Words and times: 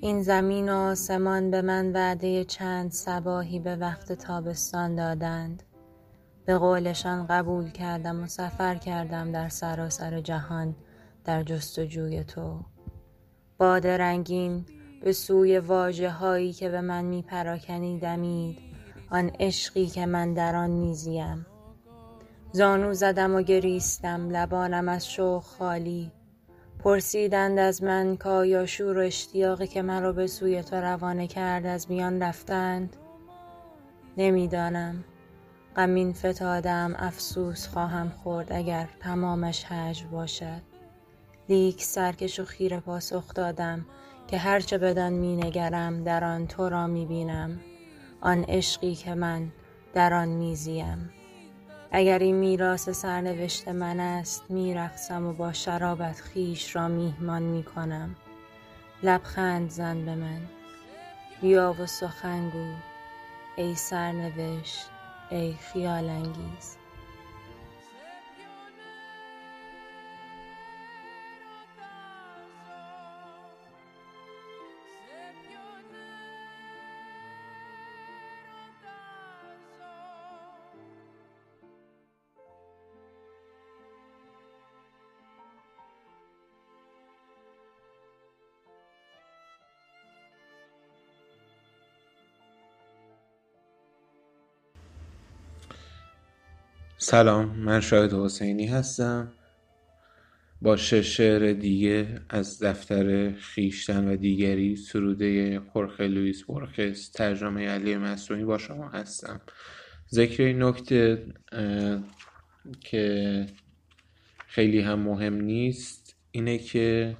این 0.00 0.22
زمین 0.22 0.68
و 0.68 0.76
آسمان 0.76 1.50
به 1.50 1.62
من 1.62 1.92
وعده 1.92 2.44
چند 2.44 2.90
صباحی 2.90 3.58
به 3.58 3.76
وقت 3.76 4.12
تابستان 4.12 4.94
دادند. 4.94 5.62
به 6.46 6.58
قولشان 6.58 7.26
قبول 7.26 7.70
کردم 7.70 8.22
و 8.22 8.26
سفر 8.26 8.74
کردم 8.74 9.32
در 9.32 9.48
سراسر 9.48 10.20
جهان 10.20 10.76
در 11.24 11.42
جستجوی 11.42 12.24
تو. 12.24 12.60
باد 13.58 13.86
رنگین 13.86 14.66
به 15.04 15.12
سوی 15.12 15.58
واژه 15.58 16.10
هایی 16.10 16.52
که 16.52 16.68
به 16.68 16.80
من 16.80 17.04
می 17.04 17.22
پراکنی 17.22 17.98
دمید 17.98 18.58
آن 19.10 19.30
عشقی 19.40 19.86
که 19.86 20.06
من 20.06 20.34
در 20.34 20.56
آن 20.56 20.70
می 20.70 20.94
زیم 20.94 21.46
زانو 22.52 22.94
زدم 22.94 23.34
و 23.34 23.42
گریستم 23.42 24.30
لبانم 24.30 24.88
از 24.88 25.10
شوق 25.10 25.42
خالی. 25.42 26.12
پرسیدند 26.78 27.58
از 27.58 27.82
من 27.82 28.16
کآیا 28.16 28.66
شور 28.66 28.98
و 28.98 29.00
اشتیاقی 29.00 29.66
که 29.66 29.82
مرا 29.82 30.12
به 30.12 30.26
سوی 30.26 30.62
تو 30.62 30.76
روانه 30.76 31.26
کرد 31.26 31.66
از 31.66 31.90
میان 31.90 32.22
رفتند؟ 32.22 32.96
نمی 34.16 34.48
دانم 34.48 35.04
غمین 35.76 36.12
فتاده 36.12 36.70
ام 36.70 36.94
افسوس 36.98 37.68
خواهم 37.68 38.08
خورد 38.08 38.52
اگر 38.52 38.88
تمامش 39.00 39.64
هجر 39.68 40.06
باشد. 40.06 40.62
لیک 41.48 41.82
سرکش 41.82 42.40
و 42.40 42.44
خیره 42.44 42.80
پاسخ 42.80 43.34
دادم 43.34 43.86
که 44.28 44.38
هر 44.38 44.60
چه 44.60 44.78
بدان 44.78 45.12
می 45.12 45.36
نگرم 45.36 46.04
در 46.04 46.24
آن 46.24 46.46
تو 46.46 46.68
را 46.68 46.86
می 46.86 47.06
بینم 47.06 47.60
آن 48.20 48.44
عشقی 48.44 48.94
که 48.94 49.14
من 49.14 49.52
در 49.94 50.14
آن 50.14 50.28
می 50.28 50.56
زیم 50.56 51.10
اگر 51.92 52.18
این 52.18 52.34
میراث 52.34 52.88
سرنوشت 52.88 53.68
من 53.68 54.00
است 54.00 54.50
می 54.50 54.74
رقصم 54.74 55.26
و 55.26 55.32
با 55.32 55.52
شرابت 55.52 56.20
خویش 56.20 56.76
را 56.76 56.88
میهمان 56.88 57.42
می 57.42 57.62
کنم 57.62 58.16
لبخند 59.02 59.70
زن 59.70 60.04
به 60.04 60.14
من. 60.14 60.40
بیا 61.40 61.76
و 61.80 61.86
سخن 61.86 62.50
گو 62.50 62.72
ای 63.56 63.74
سرنوشت 63.74 64.90
ای 65.30 65.54
خیال 65.54 66.08
انگیز. 66.08 66.76
سلام 97.00 97.58
من 97.58 97.80
شاهد 97.80 98.12
حسینی 98.12 98.66
هستم. 98.66 99.32
با 100.62 100.76
شش 100.76 101.16
شعر 101.16 101.52
دیگه 101.52 102.20
از 102.28 102.62
دفتر 102.62 103.32
خیشتن 103.32 104.08
و 104.08 104.16
دیگری 104.16 104.76
سروده 104.76 105.60
خورخه 105.60 106.08
لوئیس 106.08 106.42
بورخس 106.42 107.08
ترجمه 107.08 107.68
علی 107.68 107.96
مصنوعی 107.96 108.44
با 108.44 108.58
شما 108.58 108.88
هستم. 108.88 109.40
ذکر 110.10 110.42
این 110.42 110.62
نکته 110.62 111.26
که 112.80 113.46
خیلی 114.46 114.80
هم 114.80 114.98
مهم 114.98 115.34
نیست 115.34 116.16
اینه 116.30 116.58
که 116.58 117.16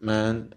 من 0.00 0.48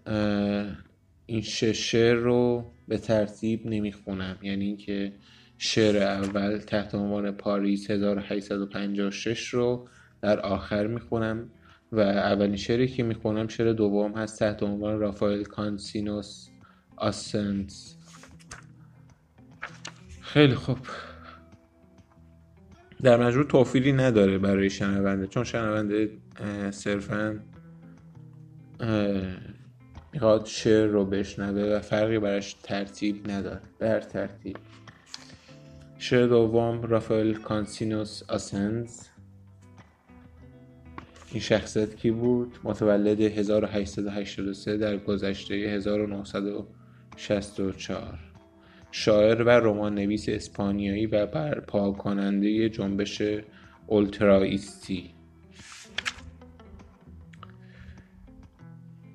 این 1.26 1.42
شش 1.42 1.90
شعر 1.90 2.14
رو 2.14 2.72
به 2.88 2.98
ترتیب 2.98 3.66
نمی‌خونم. 3.66 4.38
یعنی 4.42 4.64
اینکه 4.64 5.12
شعر 5.58 6.02
اول 6.02 6.58
تحت 6.58 6.94
عنوان 6.94 7.30
پاریس 7.30 7.90
1856 7.90 9.48
رو 9.48 9.88
در 10.22 10.40
آخر 10.40 10.86
می‌خونم 10.86 11.50
و 11.92 12.00
اولین 12.00 12.56
شعری 12.56 12.88
که 12.88 13.02
می‌خونم 13.02 13.48
شعر 13.48 13.72
دوم 13.72 14.12
هست 14.12 14.38
تحت 14.38 14.62
عنوان 14.62 14.98
رافائل 14.98 15.44
کانسینوس 15.44 16.48
آسنس. 16.96 17.96
خیلی 20.20 20.54
خوب. 20.54 20.78
در 23.02 23.26
مجموع 23.26 23.46
توفیری 23.46 23.92
نداره 23.92 24.38
برای 24.38 24.70
شنونده 24.70 25.26
چون 25.26 25.44
شنونده 25.44 26.10
صرفا 26.70 27.40
می‌خواد 30.12 30.46
شعر 30.46 30.86
رو 30.86 31.04
بشنوه 31.04 31.62
و 31.62 31.80
فرقی 31.80 32.18
براش 32.18 32.54
ترتیب 32.62 33.30
نداره 33.30 33.60
در 33.78 34.00
ترتیب. 34.00 34.56
شعر 35.98 36.26
دوم 36.26 36.82
رافائل 36.82 37.34
کانسینوس 37.34 38.22
آسنز. 38.28 39.00
این 41.32 41.40
شخصیت 41.40 41.96
کی 41.96 42.10
بود؟ 42.10 42.58
متولد 42.64 43.20
1883 43.20 44.76
در 44.76 44.96
گذشته 44.96 45.54
1964 45.54 48.18
شاعر 48.90 49.42
و 49.42 49.48
رمان 49.48 49.94
نویس 49.94 50.28
اسپانیایی 50.28 51.06
و 51.06 51.26
برپا 51.26 51.92
کننده 51.92 52.68
جنبش 52.68 53.22
اولترایستی 53.86 55.14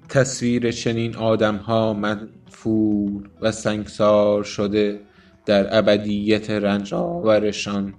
تصویر 0.09 0.72
چنین 0.72 1.16
آدم 1.16 1.56
ها 1.56 1.94
منفور 1.94 3.29
و 3.41 3.51
سنگسار 3.51 4.44
شده. 4.44 5.00
در 5.49 5.77
ابدیت 5.77 6.49
رنج 6.49 6.93
آورشان 6.93 7.93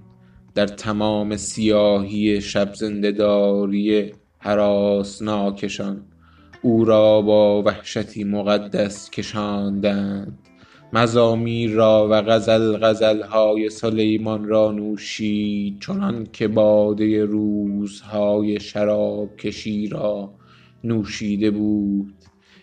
در 0.54 0.66
تمام 0.66 1.36
سیاهی 1.36 2.40
شب 2.40 2.74
زنده 2.74 3.12
داری 3.12 4.12
هراسناکشان 4.38 6.02
او 6.62 6.84
را 6.84 7.20
با 7.20 7.62
وحشتی 7.62 8.24
مقدس 8.24 9.10
کشاندند. 9.10 10.38
مزامیر 10.92 11.70
را 11.70 12.08
و 12.10 12.22
غزل 12.22 12.76
غزل 12.76 13.22
های 13.22 13.70
سلیمان 13.70 14.44
را 14.44 14.72
نوشید 14.72 15.80
چنان 15.80 16.26
که 16.32 16.48
باده 16.48 17.24
روزهای 17.24 18.60
شراب 18.60 19.36
کشی 19.36 19.88
را 19.88 20.34
نوشیده 20.84 21.50
بود. 21.50 22.14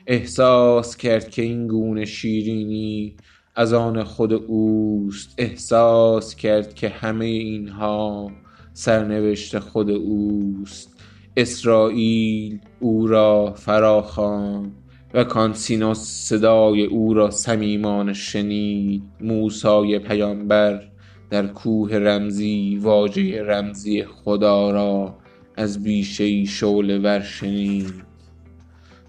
احساس 0.08 0.98
کرد 0.98 1.30
که 1.30 1.42
این 1.42 1.68
گونه 1.68 2.06
شیرینی 2.06 3.16
از 3.60 3.74
آن 3.74 4.04
خود 4.04 4.34
اوست 4.34 5.34
احساس 5.38 6.36
کرد 6.36 6.74
که 6.74 6.90
همه 6.90 7.26
اینها 7.26 8.32
سرنوشت 8.74 9.60
خود 9.60 9.90
اوست. 9.90 10.94
اسراییل 11.38 12.60
او 12.80 13.08
را 13.08 13.54
فراخواند 13.56 14.72
و 15.14 15.24
کانسینوس 15.24 16.00
صدای 16.00 16.86
او 16.86 17.14
را 17.14 17.32
صمیمانه 17.32 18.14
شنید. 18.14 19.04
موسی 19.22 20.00
پیامبر 20.00 20.84
در 21.30 21.48
کوه 21.48 21.96
رمزی 21.96 22.80
واژه 22.82 23.44
رمزی 23.44 24.04
خدا 24.04 24.72
را 24.72 25.16
از 25.56 25.84
بیشه 25.84 26.46
شعله 26.46 27.00
ور 27.00 27.20
شنید. 27.20 27.94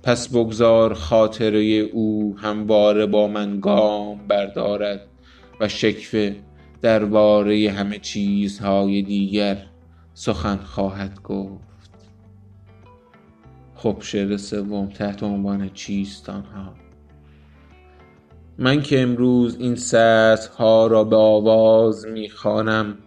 پس 0.08 0.28
بگذار 0.28 0.94
خاطره 0.94 1.60
او 1.92 2.36
همواره 2.38 3.06
با 3.06 3.28
من 3.28 3.60
گام 3.60 4.26
بردارد 4.28 5.00
و 5.60 5.68
شکوه 5.68 6.36
درباره 6.82 7.70
همه 7.70 7.98
چیزهای 7.98 9.02
دیگر 9.02 9.66
سخن 10.14 10.56
خواهد 10.56 11.22
گفت. 11.22 11.94
خب 13.74 13.96
شعر 14.00 14.36
سوم 14.36 14.88
تحت 14.88 15.22
عنوان 15.22 15.70
چیست 15.74 16.30
آنها 16.30 16.74
من 18.58 18.82
که 18.82 19.02
امروز 19.02 19.56
این 19.58 19.76
سطرها 19.76 20.80
ها 20.80 20.86
را 20.86 21.04
به 21.04 21.16
آواز 21.16 22.06
می 22.06 22.28
خوانم 22.28 22.98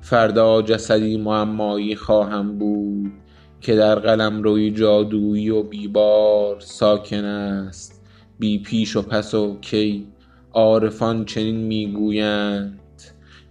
فردا 0.00 0.62
جسدی 0.62 1.16
معمایی 1.16 1.96
خواهم 1.96 2.58
بود. 2.58 3.19
که 3.60 3.76
در 3.76 3.94
قلمروی 3.94 4.70
جادویی 4.70 5.50
و 5.50 5.62
بیبار 5.62 6.60
ساکن 6.60 7.24
است. 7.24 8.02
بی 8.38 8.58
پیش 8.58 8.96
و 8.96 9.02
پس 9.02 9.34
و 9.34 9.58
کی 9.60 10.06
عارفان 10.52 11.24
چنین 11.24 11.56
می‌گویند. 11.56 12.80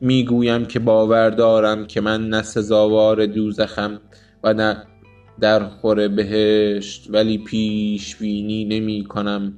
می‌گویم 0.02 0.66
که 0.66 0.80
باور 0.80 1.30
دارم 1.30 1.88
که 1.88 2.02
من 2.02 2.30
نه 2.30 2.42
سزاوار 2.42 3.26
دوزخم 3.26 4.00
و 4.44 4.54
نه 4.54 4.84
درخور 5.40 6.08
بهشت 6.08 7.08
ولی 7.10 7.38
پیش 7.38 8.16
بینی 8.16 8.66
نمی 8.66 9.04
کنم. 9.04 9.54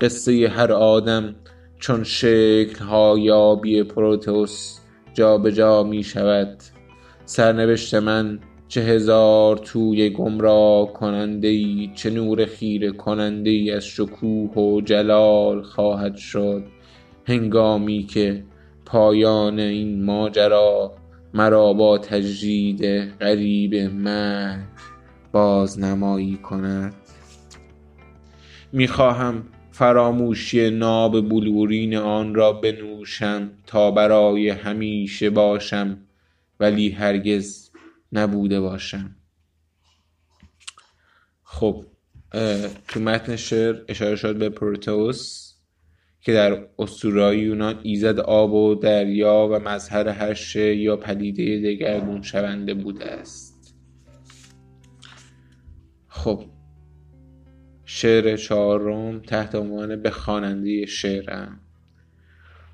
قصه 0.00 0.48
هر 0.48 0.72
آدم 0.72 1.34
چون 1.78 2.04
شکل 2.04 2.84
های 2.84 3.30
آبی 3.30 3.82
پروتئوس 3.82 4.78
جابجا 5.14 5.82
می 5.82 6.04
شود. 6.04 6.58
سرنوشت 7.24 7.94
من 7.94 8.38
چه 8.68 8.80
هزار 8.80 9.56
توی 9.56 10.10
گمراه 10.10 10.92
کننده 10.92 11.48
ای 11.48 11.90
چه 11.94 12.10
نور 12.10 12.44
خیره 12.44 12.90
کننده 12.90 13.50
ای 13.50 13.70
از 13.70 13.84
شکوه 13.84 14.54
و 14.54 14.80
جلال 14.80 15.62
خواهد 15.62 16.16
شد. 16.16 16.64
هنگامی 17.24 18.02
که 18.02 18.44
پایان 18.86 19.58
این 19.58 20.04
ماجرا 20.04 20.94
مرا 21.34 21.72
با 21.72 21.98
تجرید 21.98 22.84
غریب 23.20 23.74
مرگ 23.74 24.64
بازنمایی 25.32 26.36
کند. 26.36 26.94
می‌خواهم 28.72 29.42
فراموشی 29.70 30.70
ناب 30.70 31.28
بلورین 31.28 31.96
آن 31.96 32.34
را 32.34 32.52
بنوشم 32.52 33.50
تا 33.66 33.90
برای 33.90 34.48
همیشه 34.48 35.30
باشم 35.30 35.98
ولی 36.60 36.90
هرگز 36.90 37.67
نبوده 38.12 38.60
باشم 38.60 39.16
خب 41.42 41.84
تو 42.88 43.00
متن 43.00 43.36
شعر 43.36 43.76
اشاره 43.88 44.16
شد 44.16 44.38
به 44.38 44.48
پروتئوس 44.48 45.54
که 46.20 46.32
در 46.32 46.66
اسطوره‌های 46.78 47.38
یونان 47.38 47.80
ایزد 47.82 48.18
آب 48.20 48.52
و 48.52 48.74
دریا 48.74 49.48
و 49.52 49.58
مظهر 49.58 50.08
هر 50.08 50.34
شی 50.34 50.74
یا 50.74 50.96
پدیده 50.96 51.58
دگرگون 51.58 52.22
شونده 52.22 52.74
بوده 52.74 53.04
است. 53.04 53.74
خب 56.08 56.44
شعر 57.84 58.36
چهارم 58.36 59.20
تحت 59.20 59.54
عنوان 59.54 60.02
به 60.02 60.10
خواننده 60.10 60.86
شعرم. 60.86 61.60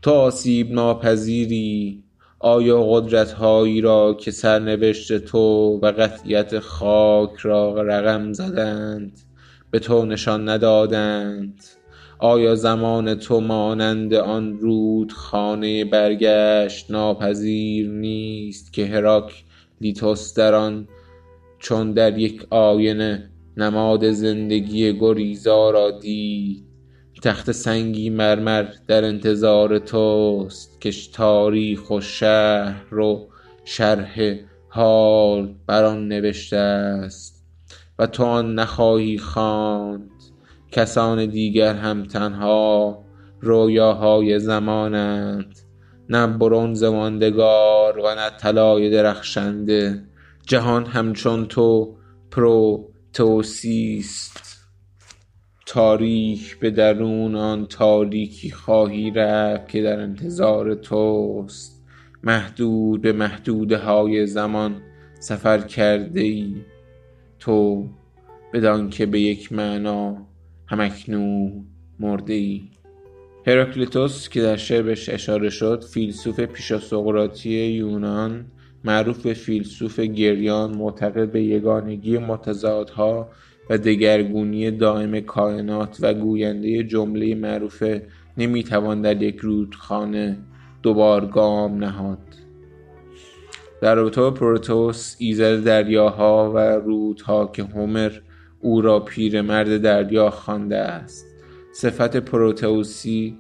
تو 0.03 0.11
آسیب 0.11 0.73
ناپذیری 0.73 2.04
آیا 2.47 2.83
قدرتهایی 2.83 3.81
را 3.81 4.15
که 4.15 4.31
سرنوشت 4.31 5.19
تو 5.19 5.39
و 5.83 5.93
قطعیت 5.93 6.59
خاک 6.59 7.31
را 7.43 7.83
رقم 7.83 8.33
زدند 8.33 9.21
به 9.71 9.79
تو 9.79 10.05
نشان 10.05 10.49
ندادند؟ 10.49 11.65
آیا 12.19 12.55
زمان 12.55 13.15
تو 13.15 13.41
مانند 13.41 14.15
آن 14.15 14.59
رودخانه 14.59 15.85
برگشت 15.85 16.91
ناپذیر 16.91 17.91
نیست 17.91 18.73
که 18.73 18.87
هراکلیتوس 18.87 20.35
در 20.35 20.55
آن 20.55 20.89
چون 21.59 21.93
در 21.93 22.19
یک 22.19 22.47
آینه 22.51 23.31
نماد 23.57 24.11
زندگی 24.11 24.99
گریزا 24.99 25.71
را 25.71 25.91
دید؟ 25.91 26.74
تخت 27.25 27.53
سنگی 27.53 28.11
مرمر 28.11 28.67
در 28.87 29.05
انتظار 29.05 29.79
توست 29.79 30.81
که 30.81 30.93
تاریخ 31.13 31.91
و 31.91 32.01
شهر 32.01 32.99
و 32.99 33.29
شرح 33.65 34.35
حال 34.69 35.55
بر 35.67 35.85
آن 35.85 36.09
نوشته 36.09 36.57
است. 36.57 37.45
و 37.99 38.07
تو 38.07 38.25
آن 38.25 38.55
نخواهی 38.55 39.19
خواند. 39.19 40.11
کسان 40.73 41.27
دیگر 41.27 41.75
هم 41.75 42.03
تنها 42.03 42.99
رویاهای 43.41 44.39
زمانند. 44.39 45.59
نه 46.09 46.27
برنز 46.27 46.85
ماندگار 46.85 47.99
و 47.99 48.15
نه 48.15 48.31
طلای 48.31 48.91
درخشنده. 48.91 50.05
جهان 50.47 50.87
همچون 50.87 51.47
تو 51.47 51.97
پروتئوسیست 52.31 54.44
تاریک 55.67 56.59
به 56.59 56.71
درون 56.71 57.35
آن 57.35 57.67
تاریکی 57.67 58.51
خواهی 58.51 59.11
رفت 59.11 59.69
که 59.69 59.83
در 59.83 60.01
انتظار 60.01 60.75
توست. 60.75 61.85
محدود 62.23 63.03
به 63.03 63.13
محدوده 63.13 63.79
های 63.79 64.27
زمان 64.27 64.81
سفر 65.21 65.59
کرده 65.59 66.21
ای 66.21 66.55
تو 67.39 67.89
بدانکه 68.53 69.07
به 69.07 69.21
یک 69.21 69.53
معنا 69.53 70.27
هماکنون 70.67 71.65
مرده 72.01 72.35
ای 72.35 72.63
هراکلیتوس 73.47 74.29
که 74.29 74.43
در 74.43 74.57
شعر 74.57 74.91
اشاره 74.91 75.51
شد 75.51 75.85
فیلسوف 75.93 76.41
پیشاسقراطی 76.41 77.51
یونان 77.51 78.47
معروف 78.85 79.23
به 79.23 79.35
فیلسوف 79.35 80.01
گریان 80.01 80.77
معتقد 80.77 81.33
به 81.33 81.43
یگانگی 81.43 82.19
متضادها 82.19 83.29
و 83.71 83.79
دگرگونی 83.79 84.71
دائم 84.71 85.21
کائنات 85.21 85.99
و 86.01 86.15
گوینده 86.15 86.83
جمله 86.83 87.35
معروف 87.35 87.85
نمی‌توان 88.37 89.03
در 89.03 89.23
یک 89.23 89.37
رودخانه 89.37 90.39
دوبار 90.83 91.27
گام 91.27 91.85
نهاد. 91.85 92.19
در 93.81 93.95
رابطه 93.95 94.21
با 94.21 94.31
پروتئوس 94.31 95.17
ایزد 95.19 95.65
دریاها 95.65 96.53
و 96.55 96.59
رودها 96.59 97.47
که 97.47 97.63
هومر 97.65 98.13
او 98.61 98.81
را 98.81 99.01
پیرمرد 99.01 99.79
دریا 99.79 100.31
خوانده 100.31 100.77
است. 100.77 101.27
صفت 101.75 102.17
پروتئوسی 102.17 103.39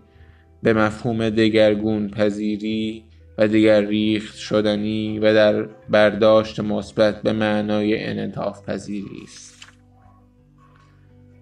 به 0.62 0.72
مفهوم 0.72 1.30
دگرگون 1.30 2.08
پذیری 2.08 3.04
و 3.38 3.48
دگر 3.48 3.80
ریخت 3.80 4.36
شدنی 4.36 5.18
و 5.18 5.34
در 5.34 5.62
برداشت 5.90 6.60
مثبت 6.60 7.22
به 7.22 7.32
معنای 7.32 8.04
انعطاف 8.04 8.68
پذیری 8.68 9.22
است. 9.24 9.53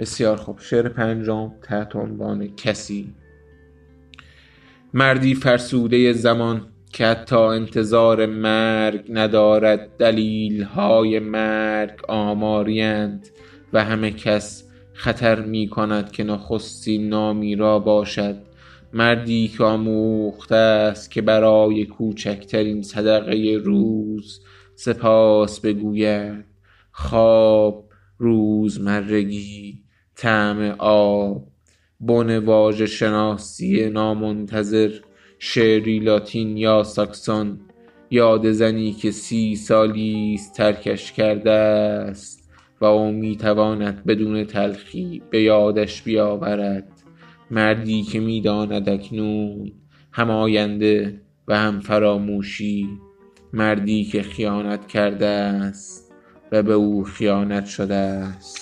بسیار 0.03 0.37
خوب. 0.37 0.59
شعر 0.61 0.89
پنجم 0.89 1.53
تحت 1.63 1.97
عنوان 1.97 2.57
کسی. 2.57 3.15
مردی 4.95 5.35
فرسوده 5.35 6.13
زمان 6.13 6.69
که 6.93 7.07
حتی 7.07 7.37
انتظار 7.37 8.27
مرگ 8.27 9.05
ندارد 9.09 9.97
دلیل 9.97 10.63
های 10.63 11.19
مرگ 11.19 12.01
آماریند 12.09 13.29
و 13.73 13.85
همه 13.85 14.11
کس 14.11 14.69
خطر 14.93 15.41
می 15.41 15.69
کند 15.69 16.13
که 16.13 16.25
نخستین 16.25 17.09
نامی 17.09 17.57
را 17.57 17.79
باشد. 17.79 18.37
مردی 18.93 19.49
که 19.49 19.65
آموخته 19.65 20.57
است 20.57 21.11
که 21.11 21.23
برای 21.23 21.85
کوچکترین 21.85 22.83
صدقه 22.83 23.61
روز 23.65 24.41
سپاس 24.75 25.61
بگوید. 25.61 26.45
خواب 26.93 27.89
روزمرگی 28.19 29.83
طعم 30.17 30.75
آب 30.79 31.49
بن 32.01 32.39
واژه 32.39 32.87
شناسی 32.87 33.91
نامنتظر 33.91 34.91
شعری 35.39 35.99
لاتین 35.99 36.57
یا 36.57 36.83
ساکسون 36.83 37.61
یاد 38.11 38.53
زنی 38.53 38.93
که 38.93 39.11
سی 39.11 39.57
سالی 39.57 40.35
است 40.35 40.57
ترکش 40.57 41.13
کرده 41.13 41.51
است 41.51 42.51
و 42.81 42.85
او 42.85 43.13
می 43.13 43.37
تواند 43.37 44.05
بدون 44.05 44.45
تلخی 44.45 45.23
به 45.31 45.43
یادش 45.43 46.03
بیاورد. 46.03 46.89
مردی 47.51 48.03
که 48.03 48.21
می 48.21 48.41
داند 48.41 48.89
اکنون 48.89 49.73
هم 50.13 50.31
آینده 50.31 51.21
و 51.49 51.59
هم 51.59 51.81
فراموشی 51.81 52.89
مردی 53.53 54.05
که 54.05 54.23
خیانت 54.23 54.89
کرده 54.89 55.27
است 55.27 56.13
و 56.53 56.63
به 56.63 56.73
او 56.73 57.05
خیانت 57.05 57.67
شده 57.67 57.95
است. 57.95 58.62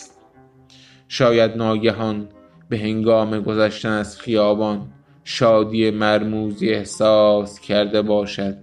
شاید 1.12 1.57
ناگهان 1.57 2.29
به 2.69 2.79
هنگام 2.79 3.40
گذشتن 3.40 3.88
از 3.88 4.19
خیابان 4.19 4.93
شادی 5.25 5.90
مرموزی 5.90 6.69
احساس 6.69 7.61
کرده 7.61 8.02
باشد 8.02 8.57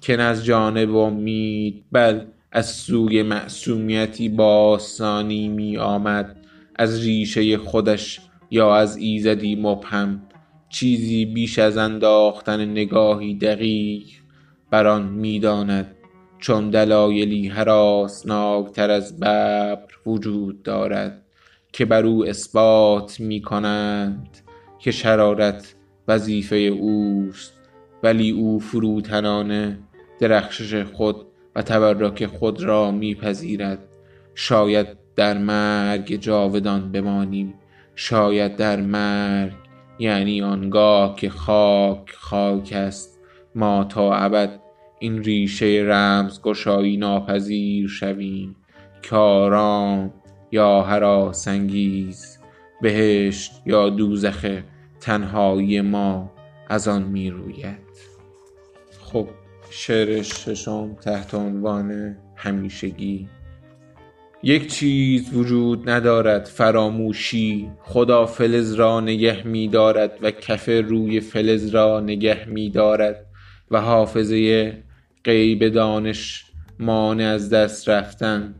که 0.00 0.16
نه 0.16 0.22
از 0.22 0.44
جانب 0.44 0.96
امید 0.96 1.84
بل 1.92 2.20
از 2.52 2.70
سوی 2.70 3.22
معصومیتی 3.22 4.28
باستانی 4.28 5.48
می 5.48 5.76
آمد 5.76 6.36
از 6.76 7.04
ریشه 7.04 7.58
خودش 7.58 8.20
یا 8.50 8.76
از 8.76 8.96
ایزدی 8.96 9.56
مبهم 9.56 10.22
چیزی 10.68 11.24
بیش 11.26 11.58
از 11.58 11.76
انداختن 11.76 12.64
نگاهی 12.70 13.34
دقیق 13.34 14.06
بر 14.70 14.86
آن 14.86 15.08
می 15.08 15.40
داند 15.40 15.96
چون 16.38 16.70
دلایلی 16.70 17.48
هراسناکتر 17.48 18.90
از 18.90 19.16
ببر 19.20 19.88
وجود 20.06 20.62
دارد. 20.62 21.23
که 21.76 21.84
بر 21.84 22.06
او 22.06 22.26
اثبات 22.26 23.20
می 23.20 23.42
کنند 23.42 24.38
که 24.78 24.90
شرارت 24.90 25.74
وظیفه 26.08 26.56
اوست 26.56 27.52
ولی 28.02 28.30
او 28.30 28.60
فروتنانه 28.60 29.78
درخشش 30.20 30.82
خود 30.82 31.26
و 31.56 31.62
تبرک 31.62 32.26
خود 32.26 32.62
را 32.62 32.90
می 32.90 33.14
پذیرد 33.14 33.78
شاید 34.34 34.86
در 35.16 35.38
مرگ 35.38 36.16
جاودان 36.16 36.92
بمانیم. 36.92 37.54
شاید 37.94 38.56
در 38.56 38.80
مرگ 38.80 39.52
یعنی 39.98 40.42
آنگاه 40.42 41.16
که 41.16 41.30
خاک 41.30 42.10
خاک 42.10 42.72
است. 42.72 43.18
ما 43.54 43.84
تا 43.84 44.14
ابد 44.14 44.60
این 44.98 45.22
ریشه 45.22 45.84
رمزگشایی 45.86 46.96
ناپذیر 46.96 47.88
شویم. 47.88 48.56
که 49.02 49.16
آرام 49.16 50.12
یا 50.54 50.82
هراس 50.82 51.48
انگیز 51.48 52.38
بهشت 52.82 53.52
یا 53.66 53.90
دوزخ 53.90 54.60
تنهایی 55.00 55.80
ما 55.80 56.32
از 56.68 56.88
آن 56.88 57.02
می 57.02 57.30
روید 57.30 57.78
خب 59.00 59.28
شعر 59.70 60.22
ششم 60.22 60.94
تحت 60.94 61.34
عنوان 61.34 62.16
همیشگی. 62.36 63.28
یک 64.42 64.72
چیز 64.72 65.34
وجود 65.34 65.90
ندارد 65.90 66.44
فراموشی 66.44 67.70
خدا 67.82 68.26
فلز 68.26 68.74
را 68.74 69.00
نگه 69.00 69.46
می 69.46 69.68
دارد 69.68 70.18
و 70.22 70.30
کف 70.30 70.68
روی 70.68 71.20
فلز 71.20 71.68
را 71.68 72.00
نگه 72.00 72.44
می 72.48 72.70
دارد 72.70 73.26
و 73.70 73.80
حافظه 73.80 74.72
غیب 75.24 75.68
دانش 75.68 76.44
مانع 76.78 77.24
از 77.24 77.50
دست 77.50 77.88
رفتن. 77.88 78.54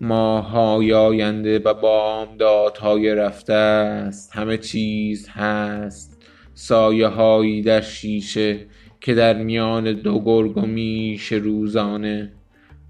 ماههای 0.00 0.92
آینده 0.92 1.58
و 1.58 1.74
بامدادهای 1.74 3.14
رفته 3.14 3.52
است. 3.52 4.36
همه 4.36 4.58
چیز 4.58 5.28
هست. 5.28 6.22
سایه 6.54 7.06
هایی 7.06 7.62
در 7.62 7.80
شیشه 7.80 8.66
که 9.00 9.14
در 9.14 9.42
میان 9.42 9.92
دو 9.92 10.20
گرگ 10.20 10.56
و 10.56 10.60
میش 10.60 11.32
روزانه. 11.32 12.32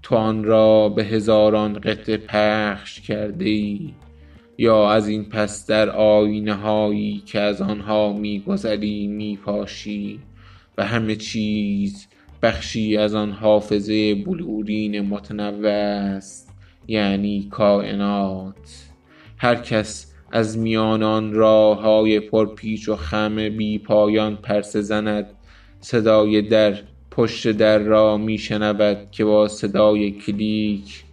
تو 0.03 0.15
آن 0.15 0.43
را 0.43 0.89
به 0.89 1.03
هزاران 1.03 1.73
قطعه 1.73 2.17
پخش 2.17 3.01
کرده 3.01 3.45
ای 3.45 3.93
یا 4.57 4.91
از 4.91 5.07
این 5.07 5.25
پس 5.25 5.67
در 5.67 5.89
آینه 5.89 6.53
هایی 6.53 7.23
که 7.25 7.39
از 7.39 7.61
آنها 7.61 8.13
میگذری 8.13 9.07
میپاشی. 9.07 10.19
و 10.77 10.85
همه 10.85 11.15
چیز 11.15 12.07
بخشی 12.41 12.97
از 12.97 13.15
آن 13.15 13.31
حافظه 13.31 14.15
بلورین 14.15 15.01
متنوع 15.01 15.69
است. 15.69 16.48
یعنی 16.89 17.47
کائنات. 17.51 18.89
هر 19.37 19.55
کس 19.55 20.13
از 20.31 20.57
میان 20.57 21.03
آن 21.03 21.33
راه 21.33 21.81
های 21.81 22.19
پرپیچ 22.19 22.89
و 22.89 22.95
خم 22.95 23.35
بی 23.35 23.79
پایان 23.79 24.35
پرسه 24.35 24.81
زند. 24.81 25.25
صدای 25.79 26.41
در 26.41 26.77
پشت 27.11 27.51
در 27.51 27.79
را 27.79 28.17
می 28.17 28.37
شنود 28.37 29.11
که 29.11 29.25
با 29.25 29.47
صدای 29.47 30.11
کلیک 30.11 31.03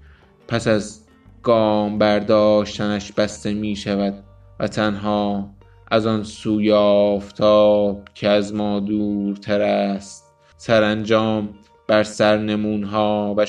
پس 0.48 0.66
از 0.68 1.00
گام 1.42 1.98
برداشتنش 1.98 3.12
بسته 3.12 3.54
می 3.54 3.76
شود 3.76 4.24
و 4.60 4.68
تنها 4.68 5.50
از 5.90 6.06
آن 6.06 6.22
سوی 6.22 6.72
آفتاب 6.72 8.08
که 8.14 8.28
از 8.28 8.54
ما 8.54 8.80
دورتر 8.80 9.60
است. 9.62 10.24
سرانجام 10.56 11.48
بر 11.88 12.02
سرنمونها 12.02 13.34
و 13.38 13.46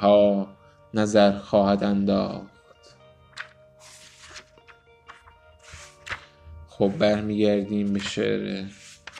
ها 0.00 0.57
نظر 0.94 1.38
خواهد 1.38 1.84
انداخت. 1.84 2.58
خب 6.68 6.92
برمیگردیم 6.98 7.92
به 7.92 7.98
شعر 7.98 8.64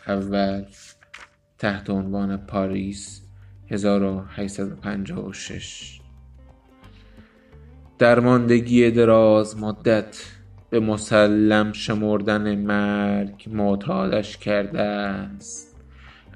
اول 0.07 0.65
تحت 1.59 1.91
عنوان 1.91 2.37
پاریس 2.37 3.23
1856 3.71 6.01
درماندگی 7.99 8.91
دراز 8.91 9.59
مدت 9.59 10.25
به 10.71 10.81
مسلم 10.81 11.73
شمردن 11.73 12.55
مرگ 12.55 13.49
معتادش 13.53 14.37
کرده 14.37 14.81
است. 14.81 15.77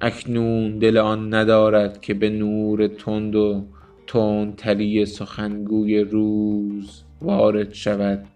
اکنون 0.00 0.78
دل 0.78 0.98
آن 0.98 1.34
ندارد 1.34 2.00
که 2.00 2.14
به 2.14 2.30
نور 2.30 2.86
تند 2.86 3.34
و 3.34 3.66
تندتری 4.06 5.06
سخنگوی 5.06 6.00
روز 6.00 7.02
وارد 7.22 7.72
شود 7.72 8.26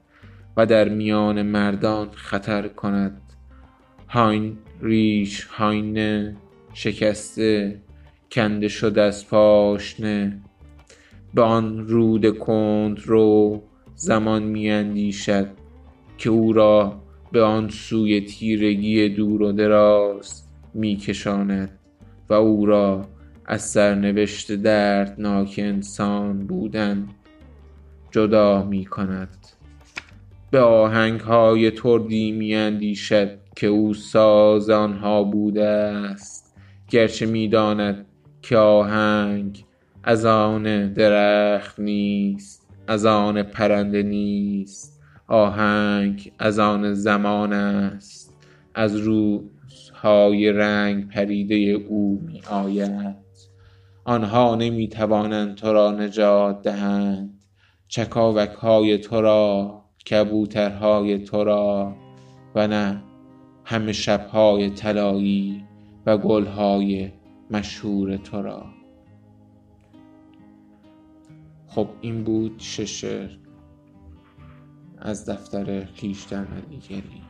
و 0.57 0.67
در 0.67 0.89
میان 0.89 1.43
مردان 1.43 2.09
خطر 2.11 2.69
کند. 2.69 3.21
هاین 4.09 4.59
ریش 4.81 5.45
هاینه 5.45 6.37
شکسته 6.73 7.81
کنده 8.33 8.69
شده 8.69 9.03
از 9.03 9.29
پاشنه. 9.29 10.41
به 11.35 11.43
آن 11.43 11.89
رود 11.89 12.39
کند 12.39 13.01
رو 13.01 13.63
زمان 13.95 14.43
میاندیشد 14.43 15.49
که 16.19 16.31
او 16.31 16.53
را 16.53 17.01
به 17.33 17.43
آن 17.43 17.69
سوی 17.69 18.21
تیرگی 18.21 19.09
دور 19.09 19.43
و 19.43 19.53
دراز 19.53 20.43
میکشاند 20.75 21.79
و 22.29 22.35
او 22.35 22.67
را 22.67 23.05
از 23.49 23.63
سرنوشت 23.63 24.53
دردناک 24.53 25.55
انسان 25.59 26.47
بودن 26.47 27.09
جدا 28.11 28.63
می 28.63 28.85
کند 28.85 29.47
به 30.51 30.61
آهنگ 30.61 31.21
های 31.21 31.71
تردی 31.71 32.33
می 32.33 32.55
اندیشد 32.55 33.39
که 33.57 33.67
او 33.67 33.95
ساز 33.95 34.71
آنها 34.71 35.23
بوده 35.23 35.65
است. 35.65 36.57
گرچه 36.89 37.27
می 37.27 37.49
داند 37.49 38.07
که 38.43 38.57
آهنگ 38.57 39.65
از 40.03 40.25
آن 40.25 40.93
درخت 40.93 41.81
نیست 41.81 42.69
از 42.87 43.07
آن 43.07 43.43
پرنده 43.43 44.03
نیست. 44.03 45.03
آهنگ 45.29 46.33
از 46.39 46.59
آن 46.59 46.95
زمان 46.95 47.53
است 47.53 48.37
از 48.75 48.97
روزهای 48.97 50.53
رنگ 50.53 51.09
پریده 51.09 51.55
او 51.55 52.23
می 52.27 52.43
آید 52.51 53.26
آنها 54.09 54.55
نمی 54.55 54.89
توانند 54.89 55.55
تو 55.55 55.73
را 55.73 55.91
نجات 55.91 56.63
دهند. 56.63 57.41
چکاوک 57.89 58.51
های 58.51 58.99
تو 58.99 59.21
را 59.21 59.83
کبوترهای 60.11 61.19
تو 61.19 61.45
را 61.45 61.97
و 62.55 62.69
نه 62.69 63.03
همه 63.65 63.93
شبهای 63.93 64.71
طلایی 64.71 65.65
و 66.07 66.19
گلهای 66.19 67.13
مشهور 67.51 68.17
تو 68.17 68.43
را. 68.43 68.67
خب 71.67 71.89
این 72.01 72.25
بود 72.25 72.55
ششر 72.59 73.39
از 74.99 75.31
دفتر 75.31 75.85
خیشتن 75.85 76.63
دیگری 76.71 77.23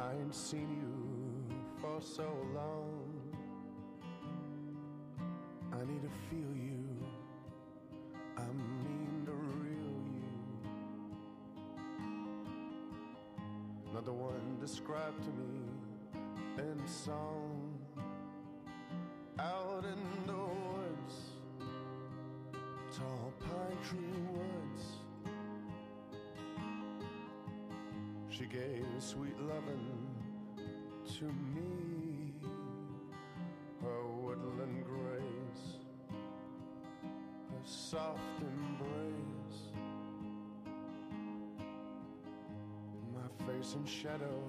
I 0.00 0.12
ain't 0.14 0.34
seen 0.34 0.68
you 0.80 1.56
for 1.80 2.00
so 2.00 2.26
long. 2.54 2.99
To 31.18 31.24
me, 31.24 32.32
her 33.82 34.06
woodland 34.22 34.84
grace, 34.84 35.78
her 37.48 37.64
soft 37.64 38.20
embrace, 38.40 39.72
my 43.12 43.46
face 43.46 43.74
in 43.74 43.84
shadow, 43.84 44.42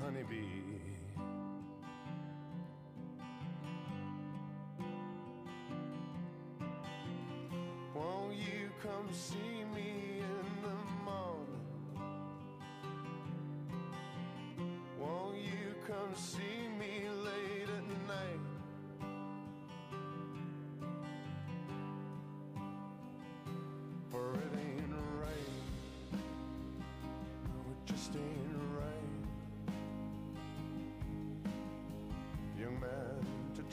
honeybee. 0.00 0.77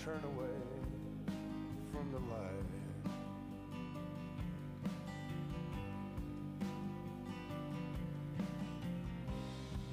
turn 0.05 0.23
away 0.37 0.47
from 1.91 2.11
the 2.11 2.19
light. 2.31 2.71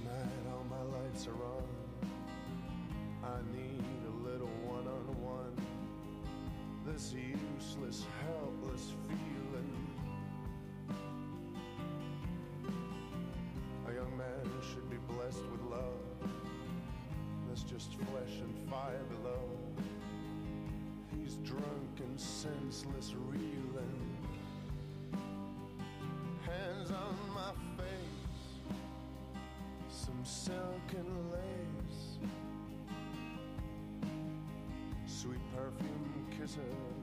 Night, 0.05 0.53
all 0.53 0.67
my 0.69 0.83
lights 0.99 1.27
are 1.29 1.33
on. 1.33 1.65
I 3.25 3.41
need 3.57 4.03
a 4.07 4.29
little 4.29 4.51
one 4.67 4.87
on 4.87 5.23
one. 5.23 5.57
This 6.85 7.15
useless, 7.15 8.05
helpless 8.27 8.93
feeling. 9.09 9.89
A 13.89 13.95
young 13.95 14.15
man 14.19 14.61
should 14.61 14.91
be 14.91 14.99
blessed 15.15 15.45
with 15.51 15.63
love. 15.71 16.03
That's 17.49 17.63
just 17.63 17.95
flesh 17.95 18.41
and 18.43 18.69
fire 18.69 19.05
below. 19.09 19.52
He's 21.33 21.49
drunk 21.49 21.99
and 21.99 22.21
senseless, 22.21 23.15
reeling. 23.31 24.19
Hands 26.45 26.91
on 26.91 27.17
my 27.35 27.53
face, 27.83 28.75
some 29.89 30.25
silken 30.25 31.31
lace. 31.31 32.19
Sweet 35.07 35.41
perfume 35.57 36.27
kisses 36.39 37.02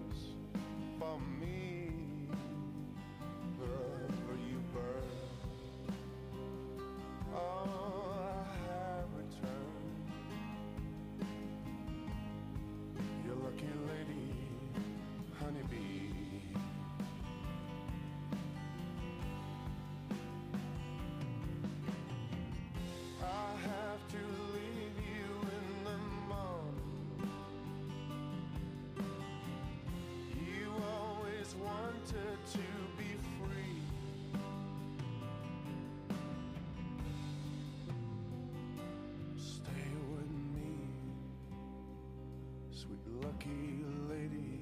sweet 42.79 43.05
lucky 43.25 43.83
lady. 44.09 44.62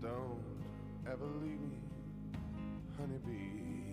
Don't 0.00 0.40
ever 1.06 1.26
leave 1.42 1.60
me, 1.60 1.76
honeybee. 2.96 3.89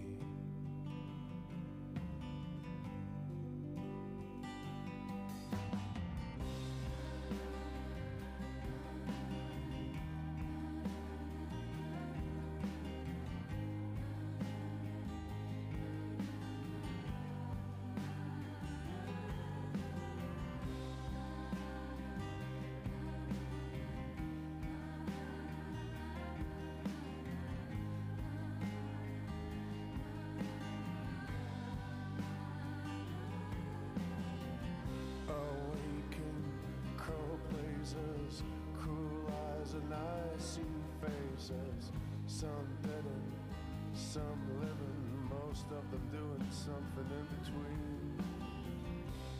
Something 46.78 47.10
in 47.18 47.26
between. 47.42 48.22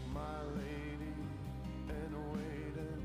My 0.10 0.42
lady 0.58 1.14
in 1.86 2.12
waiting 2.34 3.04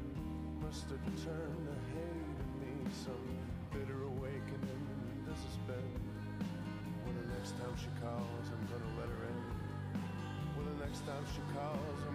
must 0.64 0.88
have 0.88 1.04
turned 1.20 1.64
to 1.68 1.76
hate 1.92 2.40
me. 2.60 2.72
Some 3.04 3.28
bitter 3.72 4.00
awakening 4.04 4.84
this 5.28 5.36
has 5.36 5.58
been. 5.68 5.92
When 7.04 7.14
the 7.20 7.28
next 7.36 7.60
time 7.60 7.76
she 7.76 7.92
calls, 8.00 8.46
I'm 8.48 8.64
gonna 8.72 8.92
let 9.00 9.08
her 9.12 9.22
in. 9.28 9.40
Well, 10.56 10.64
the 10.64 10.78
next 10.80 11.04
time 11.04 11.24
she 11.36 11.44
calls, 11.52 11.98
I'm 12.08 12.11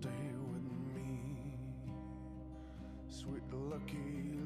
Stay 0.00 0.10
with 0.52 0.66
me, 0.94 1.20
sweet 3.08 3.42
lucky 3.52 4.43